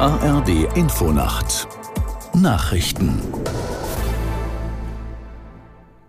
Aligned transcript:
ARD 0.00 0.66
Infonacht 0.76 1.68
Nachrichten 2.32 3.20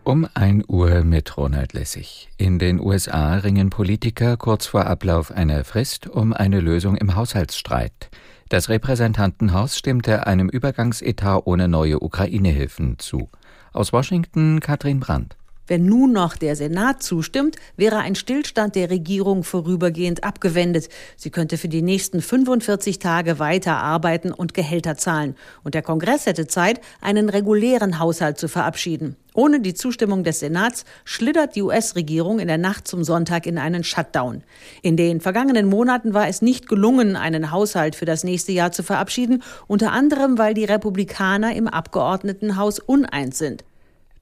um 0.05 0.25
1 0.33 0.63
Uhr 0.70 1.04
mit 1.04 1.36
Ronald 1.36 1.73
Lessig. 1.73 2.29
In 2.38 2.57
den 2.57 2.79
USA 2.79 3.35
ringen 3.35 3.69
Politiker 3.69 4.38
kurz 4.38 4.66
vor 4.67 4.85
Ablauf 4.85 5.30
einer 5.30 5.66
Frist 5.66 6.07
um 6.07 6.31
eine 6.31 6.62
Lösung 6.62 6.95
im 6.95 7.16
Haushaltsstreit. 7.16 8.09
Das 8.48 8.70
Repräsentantenhaus 8.70 9.77
stimmte 9.77 10.26
einem 10.26 10.48
Übergangsetat 10.48 11.41
ohne 11.44 11.67
neue 11.67 11.99
Ukraine-Hilfen 11.99 12.98
zu. 12.98 13.27
Aus 13.73 13.91
Washington 13.91 14.62
Katrin 14.62 15.02
Brandt. 15.02 15.35
Wenn 15.68 15.86
nun 15.86 16.12
noch 16.12 16.36
der 16.36 16.55
Senat 16.55 17.04
zustimmt, 17.04 17.55
wäre 17.77 17.98
ein 17.98 18.16
Stillstand 18.16 18.75
der 18.75 18.89
Regierung 18.89 19.44
vorübergehend 19.44 20.23
abgewendet. 20.23 20.90
Sie 21.16 21.30
könnte 21.30 21.58
für 21.58 21.70
die 21.70 21.81
nächsten 21.81 22.22
45 22.22 22.99
Tage 22.99 23.40
weiter 23.40 23.77
arbeiten 23.77 24.32
und 24.32 24.54
Gehälter 24.54 24.98
zahlen. 24.98 25.35
Und 25.63 25.76
der 25.76 25.82
Kongress 25.82 26.26
hätte 26.26 26.48
Zeit, 26.48 26.82
einen 26.99 27.30
regulären 27.30 27.99
Haushalt 27.99 28.38
zu 28.38 28.48
verabschieden. 28.48 29.16
Ohne 29.34 29.62
die 29.62 29.73
Zustimmung 29.73 30.26
des 30.26 30.40
Senats 30.40 30.84
schlittert 31.05 31.55
die 31.55 31.62
US-Regierung 31.62 32.40
in 32.40 32.49
der 32.49 32.57
Nacht 32.57 32.85
zum 32.85 33.05
Sonntag 33.05 33.46
in 33.46 33.57
einen 33.57 33.85
Shutdown. 33.85 34.43
In 34.82 34.98
den 34.98 35.21
vergangenen 35.21 35.68
Monaten 35.68 36.13
war 36.13 36.27
es 36.27 36.41
nicht 36.41 36.68
gelungen, 36.68 37.16
einen 37.16 37.52
Haushalt 37.52 37.96
für 37.96 38.05
das 38.05 38.26
nächste 38.26 38.52
Jahr 38.52 38.73
zu 38.73 38.84
verabschieden, 38.84 39.41
unter 39.68 39.93
anderem 39.93 40.38
weil 40.38 40.54
die 40.54 40.66
Republikaner 40.66 41.55
im 41.55 41.70
Abgeordnetenhaus 41.70 42.80
uneins 42.80 43.38
sind. 43.38 43.63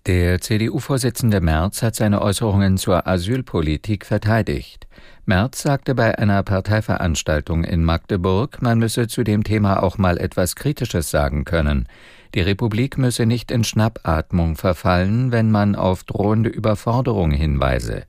Der 0.09 0.41
CDU-Vorsitzende 0.41 1.39
Merz 1.39 1.83
hat 1.83 1.93
seine 1.93 2.23
Äußerungen 2.23 2.79
zur 2.79 3.05
Asylpolitik 3.05 4.07
verteidigt. 4.07 4.87
Merz 5.27 5.61
sagte 5.61 5.93
bei 5.93 6.17
einer 6.17 6.41
Parteiveranstaltung 6.41 7.63
in 7.63 7.85
Magdeburg, 7.85 8.59
man 8.59 8.79
müsse 8.79 9.07
zu 9.07 9.23
dem 9.23 9.43
Thema 9.43 9.83
auch 9.83 9.99
mal 9.99 10.17
etwas 10.17 10.55
Kritisches 10.55 11.11
sagen 11.11 11.45
können. 11.45 11.87
Die 12.33 12.41
Republik 12.41 12.97
müsse 12.97 13.27
nicht 13.27 13.51
in 13.51 13.63
Schnappatmung 13.63 14.55
verfallen, 14.55 15.31
wenn 15.31 15.51
man 15.51 15.75
auf 15.75 16.05
drohende 16.05 16.49
Überforderung 16.49 17.29
hinweise. 17.29 18.05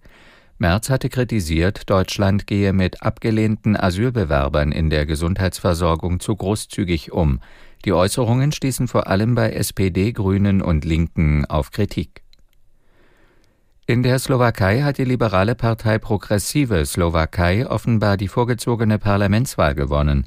Merz 0.57 0.89
hatte 0.89 1.11
kritisiert, 1.11 1.89
Deutschland 1.91 2.47
gehe 2.47 2.73
mit 2.73 3.03
abgelehnten 3.03 3.77
Asylbewerbern 3.77 4.73
in 4.73 4.89
der 4.89 5.05
Gesundheitsversorgung 5.05 6.21
zu 6.21 6.35
großzügig 6.35 7.13
um. 7.13 7.41
Die 7.85 7.93
Äußerungen 7.93 8.53
stießen 8.53 8.89
vor 8.89 9.07
allem 9.07 9.35
bei 9.35 9.53
SPD, 9.53 10.13
Grünen 10.13 10.61
und 10.61 10.85
Linken 10.85 11.47
auf 11.47 11.71
Kritik. 11.71 12.23
In 13.87 14.03
der 14.03 14.19
Slowakei 14.19 14.83
hat 14.83 14.99
die 14.99 15.05
liberale 15.05 15.55
Partei 15.55 15.99
Progressive 15.99 16.85
Slowakei 16.87 17.67
offenbar 17.67 18.17
die 18.17 18.29
vorgezogene 18.29 18.99
Parlamentswahl 18.99 19.75
gewonnen. 19.75 20.27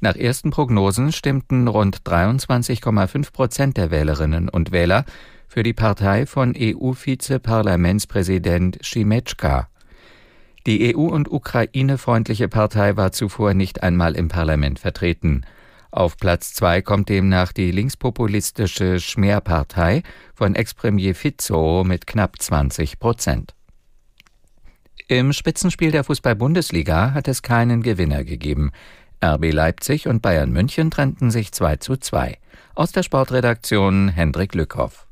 Nach 0.00 0.14
ersten 0.14 0.50
Prognosen 0.50 1.10
stimmten 1.12 1.66
rund 1.68 2.02
23,5 2.02 3.32
Prozent 3.32 3.76
der 3.76 3.90
Wählerinnen 3.90 4.48
und 4.48 4.70
Wähler 4.72 5.04
für 5.46 5.62
die 5.62 5.72
Partei 5.72 6.26
von 6.26 6.54
EU-Vizeparlamentspräsident 6.56 8.78
Schimeczka. 8.82 9.68
Die 10.66 10.94
EU- 10.94 11.08
und 11.08 11.32
Ukraine-freundliche 11.32 12.48
Partei 12.48 12.96
war 12.96 13.12
zuvor 13.12 13.54
nicht 13.54 13.82
einmal 13.82 14.14
im 14.16 14.28
Parlament 14.28 14.78
vertreten. 14.78 15.46
Auf 15.90 16.18
Platz 16.18 16.52
zwei 16.52 16.82
kommt 16.82 17.08
demnach 17.08 17.52
die 17.52 17.70
linkspopulistische 17.70 19.00
Schmerpartei 19.00 20.02
von 20.34 20.54
Ex-Premier 20.54 21.14
Fizzo 21.14 21.82
mit 21.84 22.06
knapp 22.06 22.40
20 22.40 22.98
Prozent. 22.98 23.54
Im 25.08 25.32
Spitzenspiel 25.32 25.90
der 25.90 26.04
Fußball-Bundesliga 26.04 27.14
hat 27.14 27.28
es 27.28 27.40
keinen 27.40 27.82
Gewinner 27.82 28.24
gegeben. 28.24 28.72
RB 29.24 29.52
Leipzig 29.52 30.06
und 30.06 30.20
Bayern 30.20 30.52
München 30.52 30.90
trennten 30.90 31.30
sich 31.30 31.52
2 31.52 31.76
zu 31.76 31.96
2. 31.96 32.36
Aus 32.74 32.92
der 32.92 33.02
Sportredaktion 33.02 34.08
Hendrik 34.08 34.54
Lückhoff. 34.54 35.07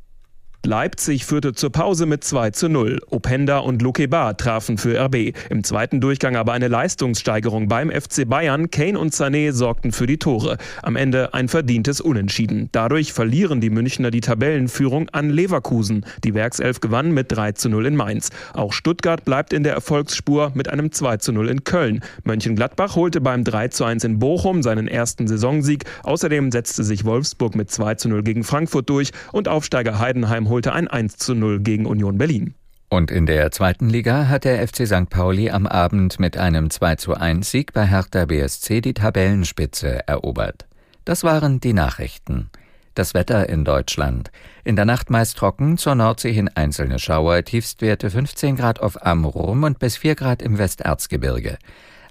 Leipzig 0.66 1.24
führte 1.24 1.52
zur 1.52 1.70
Pause 1.70 2.06
mit 2.06 2.24
2 2.24 2.50
zu 2.50 2.68
0. 2.68 2.98
Openda 3.10 3.58
und 3.58 3.82
Lukeba 3.82 4.32
trafen 4.32 4.78
für 4.78 4.98
RB. 4.98 5.32
Im 5.48 5.62
zweiten 5.62 6.00
Durchgang 6.00 6.34
aber 6.34 6.54
eine 6.54 6.66
Leistungssteigerung 6.66 7.68
beim 7.68 7.88
FC 7.88 8.28
Bayern. 8.28 8.68
Kane 8.72 8.98
und 8.98 9.14
Sané 9.14 9.52
sorgten 9.52 9.92
für 9.92 10.08
die 10.08 10.18
Tore. 10.18 10.58
Am 10.82 10.96
Ende 10.96 11.34
ein 11.34 11.46
verdientes 11.46 12.00
Unentschieden. 12.00 12.68
Dadurch 12.72 13.12
verlieren 13.12 13.60
die 13.60 13.70
Münchner 13.70 14.10
die 14.10 14.20
Tabellenführung 14.20 15.08
an 15.10 15.30
Leverkusen. 15.30 16.04
Die 16.24 16.34
Werkself 16.34 16.80
gewann 16.80 17.12
mit 17.12 17.30
3 17.30 17.52
zu 17.52 17.68
0 17.68 17.86
in 17.86 17.94
Mainz. 17.94 18.30
Auch 18.52 18.72
Stuttgart 18.72 19.24
bleibt 19.24 19.52
in 19.52 19.62
der 19.62 19.74
Erfolgsspur 19.74 20.50
mit 20.54 20.68
einem 20.68 20.90
2 20.90 21.18
zu 21.18 21.32
0 21.32 21.48
in 21.48 21.62
Köln. 21.62 22.02
Mönchengladbach 22.24 22.96
holte 22.96 23.20
beim 23.20 23.44
3 23.44 23.68
zu 23.68 23.84
1 23.84 24.02
in 24.02 24.18
Bochum 24.18 24.64
seinen 24.64 24.88
ersten 24.88 25.28
Saisonsieg. 25.28 25.84
Außerdem 26.02 26.50
setzte 26.50 26.82
sich 26.82 27.04
Wolfsburg 27.04 27.54
mit 27.54 27.70
2 27.70 27.94
zu 27.94 28.08
0 28.08 28.24
gegen 28.24 28.42
Frankfurt 28.42 28.90
durch 28.90 29.12
und 29.30 29.46
Aufsteiger 29.46 30.00
Heidenheim 30.00 30.48
holte 30.48 30.55
holte 30.56 30.72
ein 30.72 30.88
1 30.88 31.18
zu 31.18 31.34
0 31.34 31.60
gegen 31.60 31.84
Union 31.84 32.16
Berlin. 32.16 32.54
Und 32.88 33.10
in 33.10 33.26
der 33.26 33.50
zweiten 33.50 33.90
Liga 33.90 34.28
hat 34.28 34.44
der 34.44 34.66
FC 34.66 34.86
St. 34.86 35.10
Pauli 35.10 35.50
am 35.50 35.66
Abend 35.66 36.18
mit 36.18 36.38
einem 36.38 36.70
2 36.70 36.96
zu 36.96 37.12
1 37.12 37.50
Sieg 37.50 37.74
bei 37.74 37.86
Hertha 37.86 38.24
BSC 38.24 38.80
die 38.80 38.94
Tabellenspitze 38.94 40.08
erobert. 40.08 40.66
Das 41.04 41.24
waren 41.24 41.60
die 41.60 41.74
Nachrichten. 41.74 42.48
Das 42.94 43.12
Wetter 43.12 43.50
in 43.50 43.66
Deutschland. 43.66 44.30
In 44.64 44.76
der 44.76 44.86
Nacht 44.86 45.10
meist 45.10 45.36
trocken, 45.36 45.76
zur 45.76 45.94
Nordsee 45.94 46.32
hin 46.32 46.48
einzelne 46.54 46.98
Schauer, 46.98 47.44
Tiefstwerte 47.44 48.08
15 48.08 48.56
Grad 48.56 48.80
auf 48.80 49.04
Amrum 49.04 49.64
und 49.64 49.78
bis 49.78 49.98
4 49.98 50.14
Grad 50.14 50.40
im 50.40 50.56
Westerzgebirge. 50.56 51.58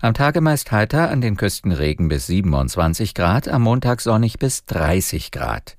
Am 0.02 0.14
Tage 0.14 0.40
meist 0.40 0.72
heiter, 0.72 1.10
an 1.10 1.20
den 1.20 1.36
Küsten 1.36 1.72
Regen 1.72 2.10
bis 2.10 2.28
27 2.28 3.16
Grad, 3.16 3.48
am 3.48 3.64
Montag 3.64 4.02
sonnig 4.02 4.38
bis 4.38 4.66
30 4.66 5.32
Grad. 5.32 5.76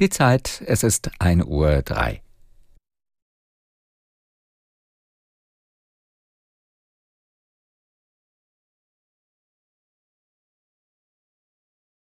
Die 0.00 0.10
Zeit, 0.10 0.62
es 0.64 0.84
ist 0.84 1.10
1 1.18 1.44
Uhr 1.44 1.82
3. 1.82 2.22